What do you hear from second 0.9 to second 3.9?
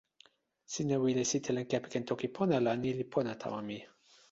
wile sitelen kepeken Toki Pona la ni li pona tawa mi.